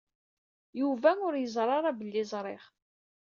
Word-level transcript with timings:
Yuba 0.79 1.11
ur 1.27 1.33
yeẓri 1.37 1.73
ara 1.77 1.91
belli 1.99 2.23
ẓriɣ. 2.31 2.63